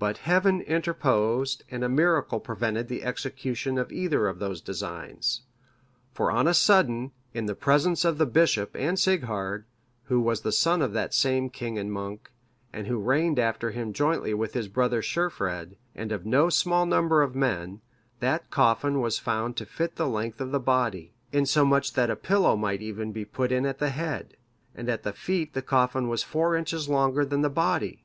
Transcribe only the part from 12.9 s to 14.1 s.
reigned after him